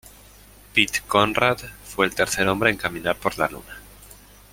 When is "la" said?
3.37-3.47